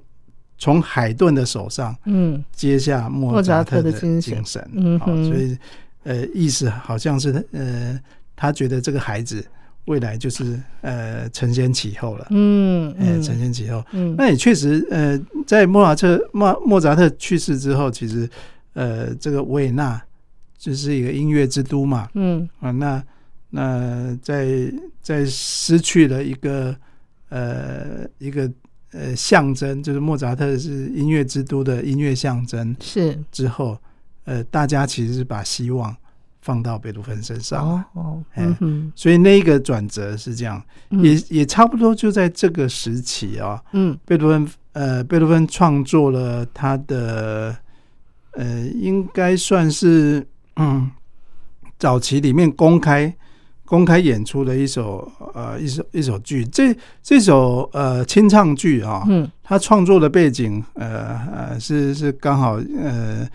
[0.59, 2.43] 从海顿的手上嗯。
[2.51, 4.35] 接下莫扎特的精神。
[4.35, 5.25] 精神，嗯哼。
[5.25, 5.57] 所以
[6.03, 7.99] 呃，意思好像是呃，
[8.35, 9.43] 他觉得这个孩子
[9.85, 13.23] 未来就是呃承先启后了，嗯呃，嗯。
[13.23, 13.83] 承先启后。
[13.93, 14.13] 嗯。
[14.17, 18.29] 那也确实，呃，在莫扎特莫莫扎特去世之后，其实
[18.73, 20.01] 呃，这个维也纳
[20.57, 22.47] 就是一个音乐之都嘛，嗯。
[22.59, 23.03] 啊，那
[23.49, 26.75] 那在在失去了一个
[27.29, 28.49] 呃一个
[28.91, 33.17] 呃象征，就是莫扎特是音乐之都的音乐象征是。
[33.31, 33.77] 之后，
[34.25, 35.95] 呃，大家其实是把希望
[36.41, 38.93] 放到贝多芬身上，哦哦哎嗯哼。
[38.95, 41.03] 所以那一个转折是这样，嗯。
[41.03, 43.97] 也也差不多就在这个时期啊，嗯。
[44.05, 47.55] 贝多芬呃，贝多芬创作了他的
[48.31, 50.25] 呃，应该算是
[50.55, 50.89] 嗯，
[51.77, 53.13] 早期里面公开
[53.69, 56.43] 公开演出的一首呃一首一首剧。
[56.45, 63.27] 这这首呃清唱剧啊，嗯他创作的背景呃呃是是刚好呃。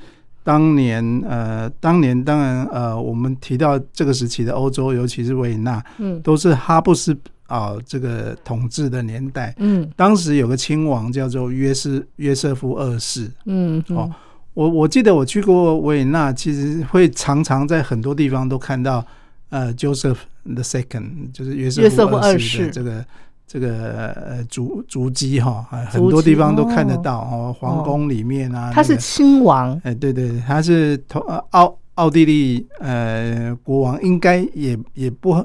[0.46, 7.16] 当年，呃，当年当然，呃，我们提到这个时期的欧洲，尤其是维也纳，嗯都是哈布斯
[7.46, 9.54] 啊、这个统治的年代。
[9.56, 14.12] 嗯当时有个亲王叫做约瑟约瑟夫二世，嗯哦
[14.52, 19.02] 我我记得我去过维也纳，其实会常常在很多地方都看到
[19.54, 22.40] 呃 Joseph the Second，就是约约瑟夫二二世。
[22.40, 23.06] 世的这个
[23.46, 29.80] 这个呃足足迹哈，啊很多地方都看得到哦，皇宫里面啊，他是那个亲王。
[29.84, 35.40] 哎对对，他是同呃奥奥地利呃国王，应该也也不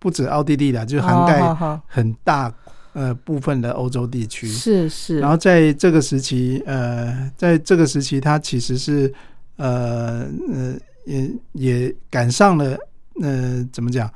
[0.00, 1.40] 不止奥地利啦，就涵盖
[1.86, 2.52] 很大
[2.94, 4.48] 呃部分的欧洲地区。
[4.48, 9.12] 是是，然后在这个时期，呃，在这个时期，他其实是
[9.56, 12.76] 呃呃也也赶上了
[13.20, 14.10] 呃怎么讲？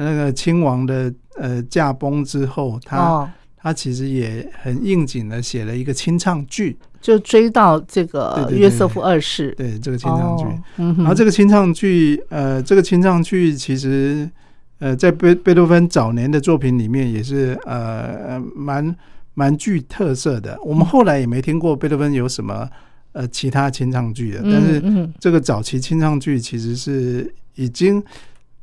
[0.00, 9.52] 那个亲王的呃驾崩之后，他、哦，他其实也很应景的写了一个清唱剧，就追到这个约瑟夫二世。
[9.56, 10.44] 对这个清唱剧。
[10.44, 14.30] 哦嗯，然后这个清唱剧，呃，这个清唱剧其实，
[14.78, 18.96] 呃，在贝贝多芬早年的作品里面也是呃呃蛮
[19.34, 20.56] 蛮具特色的。
[20.62, 22.68] 我们后来也没听过贝多芬有什么
[23.10, 28.00] 呃其他清唱剧的，但是这个早期清唱剧其实是已经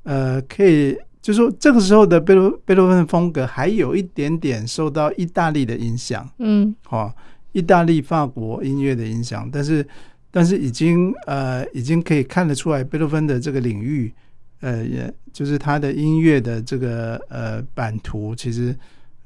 [0.05, 6.27] 呃可以，就说这个时候的贝多贝多芬的风格还有一点点受到意大利的影响。
[6.39, 7.13] 嗯哦，
[7.51, 9.85] 意大利、法国音乐的影响，但是
[10.31, 14.13] 但是已经呃已经可以看得出来，贝多芬的这个领域，
[14.61, 18.75] 呃，也就是他的音乐的这个呃版图，其实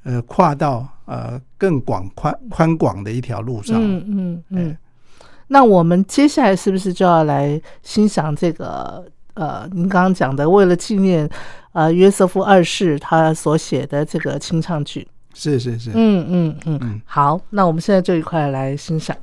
[0.04, 3.78] 呃跨到呃更广宽宽广的一条路上。
[3.82, 4.78] 嗯嗯嗯。
[5.52, 9.04] 那我们接下来是不是就要来欣赏这个
[9.36, 11.30] 呃，您刚刚讲的为了纪念
[11.72, 15.08] 呃约瑟夫二世他所写的这个清唱剧？
[15.34, 15.92] 是是是。
[15.94, 17.02] 嗯嗯嗯。
[17.06, 19.16] 好，那我们现在就一块来欣赏。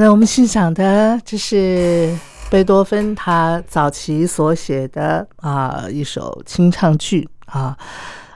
[0.00, 2.10] 那，我们欣赏的这是
[2.48, 7.76] 贝多芬他早期所写的啊一首清唱剧啊，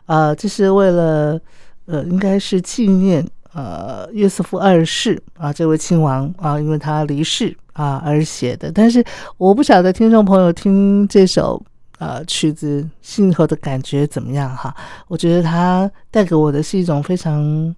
[0.05, 1.41] 呃，这是为了
[1.87, 8.71] 呃，应该是纪念呃约瑟夫二世啊这位亲王啊，因为他离世啊而写的。
[8.71, 9.03] 但是
[9.39, 11.65] 我不晓得听众朋友听这首
[11.97, 14.77] 呃曲子心头的感觉怎么样哈？
[15.09, 17.75] 我觉得它带给我的是一种非常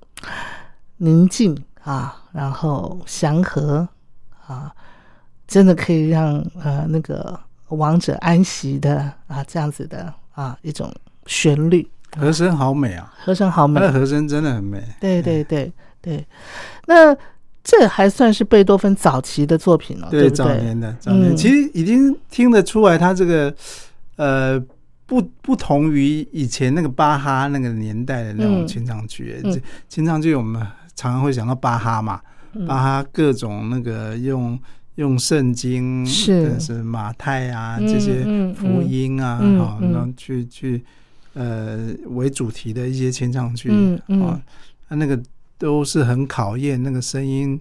[0.97, 1.57] 宁静。
[1.87, 3.89] 啊，然后祥和
[4.47, 4.70] 啊，
[5.49, 14.84] 真的可以让呃那个王者安息的啊，这样子的啊一种旋律，和声好美啊，和声好美，他的和声真的很美。
[15.01, 15.72] 对对对
[16.03, 16.26] 对，
[16.87, 17.16] 那
[17.64, 23.55] 这还算是贝多芬早期的作品了，对早年的早年，其实已经听得出来，他这个
[24.16, 24.62] 呃
[25.07, 29.59] 不不同于以前那个巴哈那个年代的那种清唱剧，嗯。
[29.89, 30.61] 清唱剧我们。
[30.97, 32.20] 常常会想到巴哈嘛，
[32.66, 34.59] 巴哈各种那个用
[34.97, 36.59] 用圣经是。
[36.59, 38.24] 是马太啊这些
[38.55, 40.82] 福音啊，好，然后去去
[41.34, 43.70] 呃为主题的一些清唱剧
[44.09, 44.40] 啊，
[44.88, 45.20] 他那个
[45.59, 47.61] 都是很考验那个声音，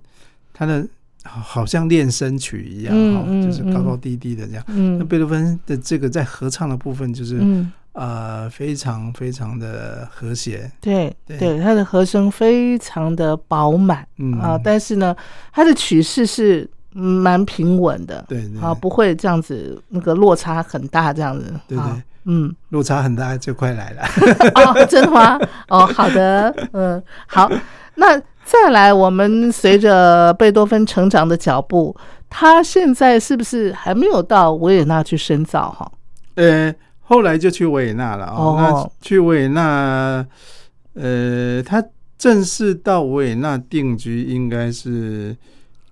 [0.53, 0.87] 他的
[1.23, 4.63] 好像练声曲一样哈，就是高高低低的这样。
[4.97, 7.65] 那贝多芬的这个在合唱的部分就是。
[7.95, 14.37] 呃，非常非常的和谐，对对，它的和声非常的饱满，嗯。
[14.37, 15.15] 啊，但是呢，
[15.53, 21.85] 它的曲式是蛮平稳的，对啊，不会这样子那个落差很大，这样子，对对，
[22.25, 24.03] 嗯，落差很大就快来了，
[24.55, 25.39] 哦，真的吗？
[25.69, 27.49] 哦，好的，嗯，好，
[27.95, 31.95] 那再来，我们随着贝多芬成长的脚步，
[32.29, 35.71] 他现在是不是还没有到维也纳去深造？
[35.71, 35.89] 哈，
[36.35, 36.75] 呃。
[37.07, 40.25] 后来就去维也纳了哦，那去维也纳，
[40.95, 41.83] 呃，他
[42.17, 45.37] 正式到维也纳定居应该是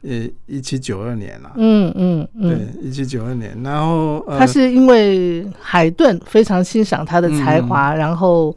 [0.01, 1.51] 呃一七九二年了。
[1.55, 3.55] 嗯嗯嗯，对，一七九二年。
[3.61, 8.55] 然后他是因为海顿非常欣赏他的才华，然后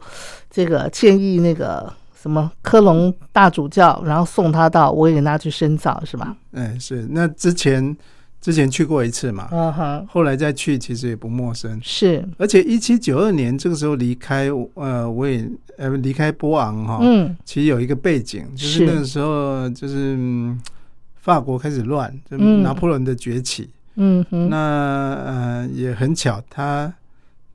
[0.49, 6.35] 这个建议那个什么科隆大主教，然后送他到维也纳去深造，是吧？
[6.53, 7.07] 哎，是。
[7.11, 7.95] 那之前。
[8.39, 12.25] 之前去过一次嘛，嗯哼，后来再去其实也不陌生，是。
[12.37, 20.17] 而且一七九二年这个时候离开，呃，我也呃离开波昂哈，嗯，其实有一个背景，就是那个时候就是
[21.15, 24.57] 法国开始乱，就拿破仑的崛起，嗯哼，那
[25.25, 26.93] 呃也很巧，他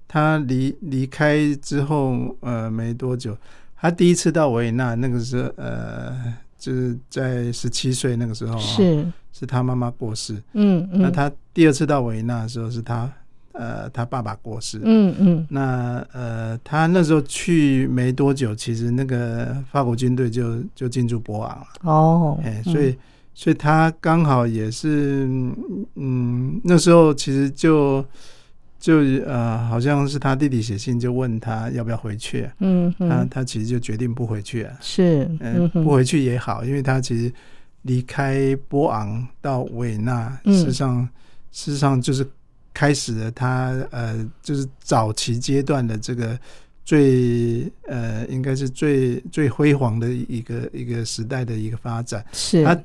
[0.07, 3.35] 他离离开之后呃没多久，
[3.77, 6.13] 他第一次到维也纳，那个时候呃
[6.59, 9.07] 就是在十七岁那个时候是。
[9.33, 13.11] 是他妈妈过世，嗯嗯，那他第二次到维也纳的时候，是他
[13.53, 15.47] 呃他爸爸过世，嗯嗯。
[15.49, 22.97] 那呃他那时候去没多久，其实那个法国军队就就进驻波昂了，哦，哎、所以
[23.35, 25.27] 所以他刚好也是
[25.95, 28.05] 嗯那时候其实就
[28.79, 33.29] 就呃好像是他弟弟写信就问他要不要回去，他嗯嗯。
[33.31, 34.71] 他其实就决定不回去了。
[34.81, 37.33] 是嗯不回去也好，因为他其实
[37.83, 41.09] 离开波昂到维也纳，嗯事实上
[41.51, 42.27] 事实上就是
[42.73, 46.39] 开始了他呃，就是早期阶段的这个
[46.85, 52.25] 最呃，应该是最最辉煌的一个一个时代的一个发展。
[52.33, 52.77] 是他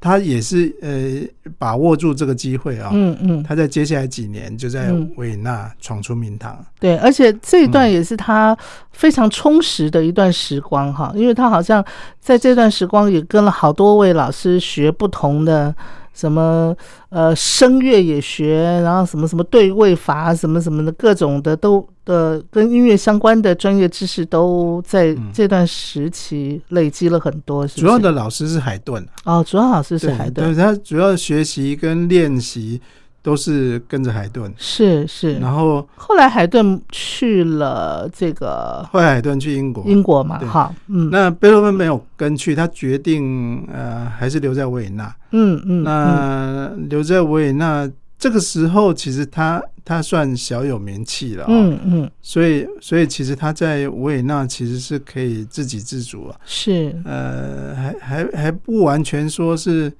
[0.00, 3.42] 他也是呃，把握住这个机会啊、嗯嗯。
[3.42, 5.10] 他在接下来几年就在嗯。
[5.16, 6.64] 维也纳闯出名堂。
[6.78, 7.70] 对，而且这一嗯。
[7.70, 8.56] 段也是他
[8.92, 11.84] 非常充实的一段时光哈，因为他好像
[12.20, 15.74] 在这段时光也跟了好多位老师学不同的
[16.16, 16.74] 什么
[17.10, 25.30] 呃声乐也学，然后什么什么对位法什么什么的各种的都的跟音乐相关的专业知识都在嗯。
[25.32, 27.80] 这段时期累积了很多，是是？
[27.82, 29.06] 主要的老师是海顿。
[29.24, 30.54] 哦，主要老师是海顿。
[30.54, 32.80] 对，，他主要学习跟练习
[33.26, 35.36] 都是跟着海顿，是是。
[35.40, 40.48] 然后后来海顿去了这个后来海顿去英国，英国嘛，对。
[40.48, 41.10] 哈，嗯。
[41.10, 45.12] 那贝多芬没有跟去，他决定呃还是留在维也纳。
[45.32, 45.82] 嗯嗯，嗯。
[45.82, 52.10] 那留在维也纳这个时候，其实他他算小有名气了、哦，嗯嗯。
[52.22, 56.94] 所以所以其实他在维也纳其实是可以自给自足啊，是。
[57.04, 59.92] 呃，还还还不完全说是。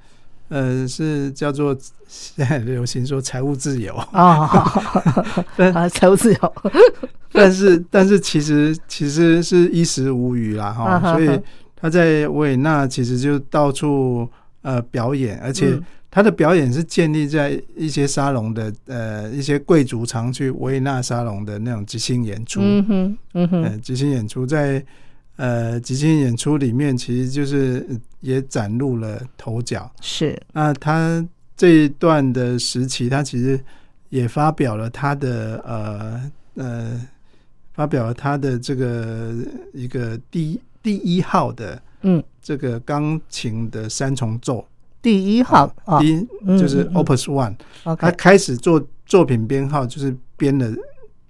[0.48, 1.76] 呃，是叫做
[2.06, 4.48] 现在流行说财务自由，啊，
[5.56, 6.54] 但啊，财务自由，
[7.32, 11.40] 但是但是其实其实是衣食无余啦哈，啊所以
[11.74, 14.28] 他在维也纳其实就到处
[14.62, 15.84] 呃表演，而且嗯。
[16.08, 24.82] 他的表演是建立在一些沙龙的呃一些贵族常去维也纳沙龙的那种即兴演出，嗯哼嗯哼，呃即兴演出在
[25.36, 29.90] 呃即兴演出里面其实就是呃也崭露了头角。
[30.00, 30.40] 是。
[30.52, 31.26] 那他
[31.56, 33.58] 这一段的时期，他其实
[34.08, 37.00] 也发表了他的呃呃，
[37.72, 39.34] 发表了他的这个
[39.72, 44.66] 一个第第一号的嗯，这个钢琴的三重奏，
[45.02, 47.56] 第一号啊，第一嗯就是 Opus One，
[47.96, 50.72] 他开始做作品编号就是编的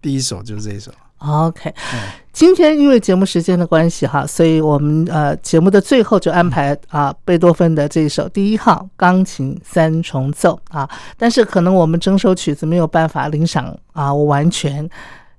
[0.02, 2.00] 第一首就是这一首，OK，嗯
[2.32, 10.86] 今天因为节目时间的关系哈，所以我们呃节目的最后就安排啊贝多芬的这一首第一号钢琴三重奏啊，
[11.16, 14.86] 但是可能我们整首曲子没有办法领赏啊我完全。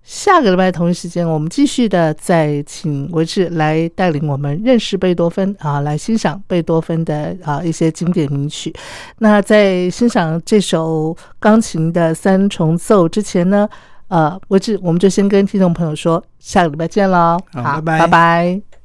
[0.01, 8.73] 下个礼拜同一时间，我们继续的再请维志来带领我们认识贝多芬啊，来欣赏贝多芬的啊一些经典名曲。
[9.19, 13.67] 那在欣赏这首钢琴的三重奏之前呢，
[14.09, 17.37] 呃，我只，我们就先跟听众朋友说，下个礼拜见喽。
[17.53, 18.76] 好拜拜拜拜。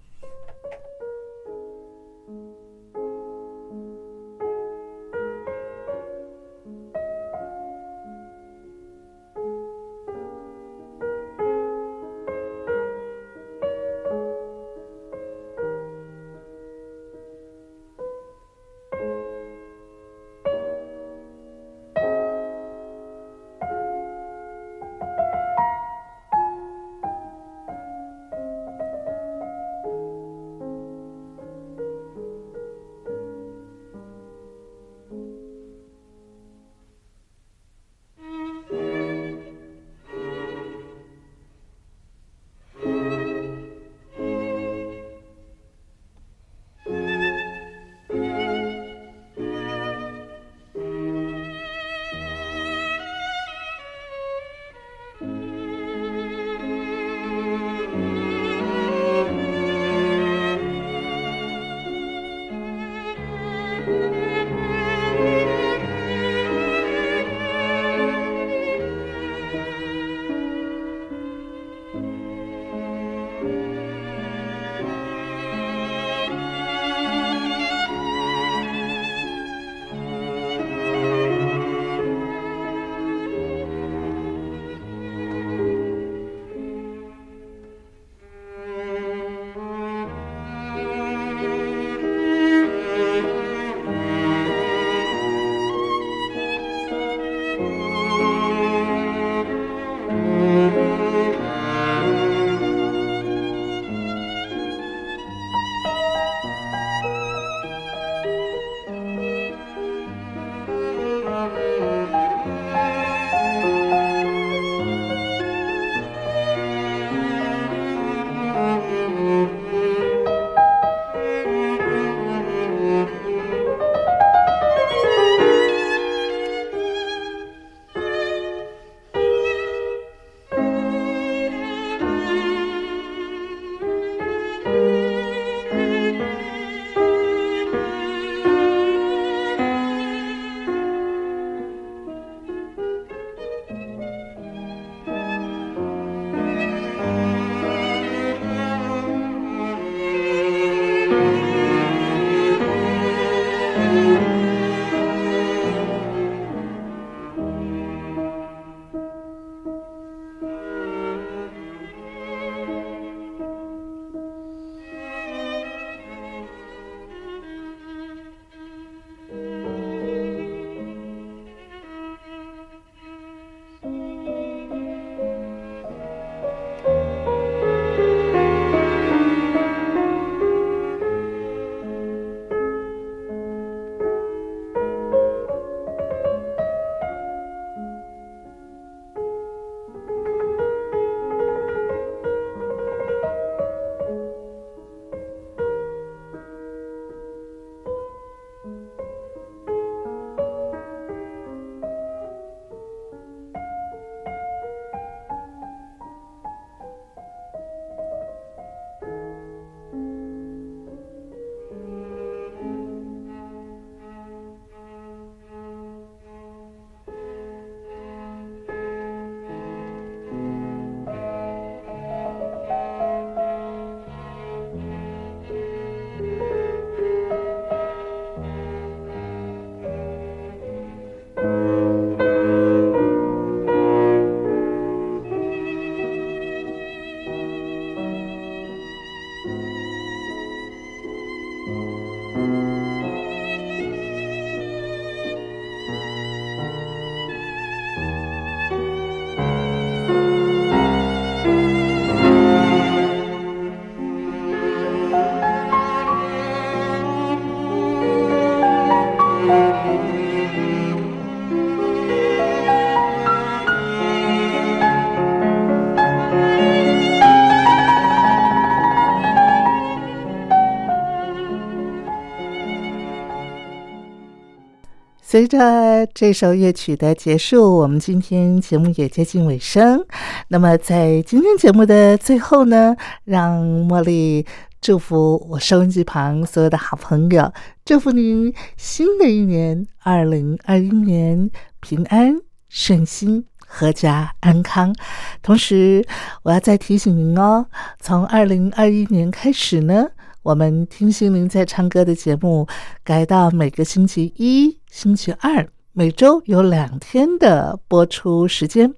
[275.33, 280.05] 随着这首乐曲的结束，我们今天节目也接近尾声。
[280.49, 284.45] 那么，在今天节目的最后呢，让茉莉
[284.83, 287.51] 祝福我收音机旁所有的好朋友，
[287.83, 292.35] 祝福您新的一年二零二一年平安
[292.68, 293.47] 顺心、
[293.78, 294.95] 阖家安康。
[295.41, 296.07] 同时，
[296.43, 297.64] 我要再提醒您哦，
[297.99, 300.11] 从二零二一年开始呢。
[300.43, 302.66] 我们听心灵在唱歌的节目
[303.05, 308.93] 改到每个星期一、星期二，每周有两天的播出时间。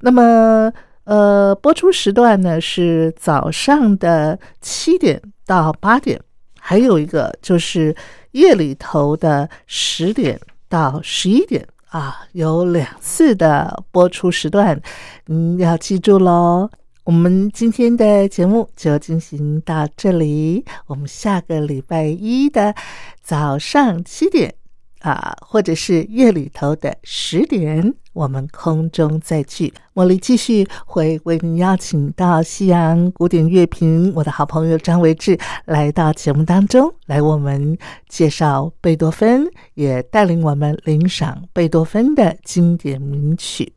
[0.00, 0.72] 那么，
[1.04, 6.20] 呃，播出时段呢是早上的七点到八点，
[6.58, 7.94] 还有一个就是
[8.32, 14.82] 夜里头的十点到十一点啊，有两次的播出时段，
[15.28, 16.68] 嗯要记住喽。
[17.04, 22.72] 我们今天的节目就进行到这里，我们下个礼拜一的
[23.20, 24.54] 早上七点
[25.00, 29.74] 啊，或者是夜里头的十点，我们空中再聚。
[29.94, 37.76] 茉莉继续会为您邀请到西洋古典乐评我的好朋友张维志来到节目当中，来我们
[38.08, 39.44] 介绍贝多芬，
[39.74, 43.72] 也带领我们领赏贝多芬的经典名曲。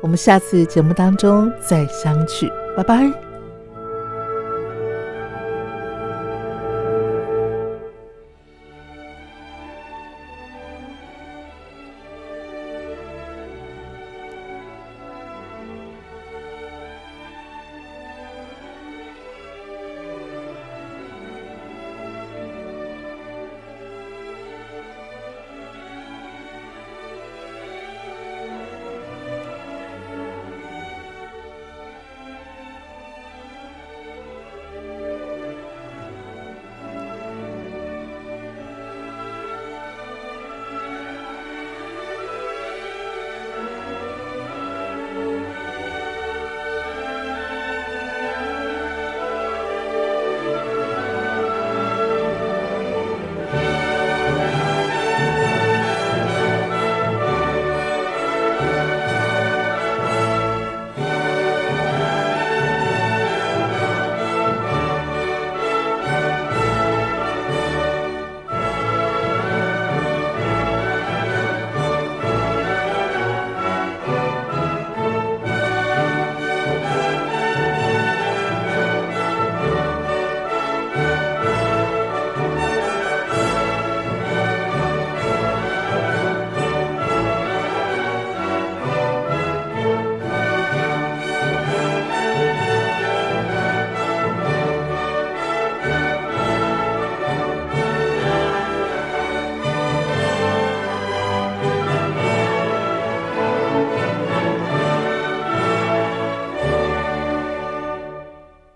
[0.00, 3.29] 我们下次节目当中再相聚，拜拜。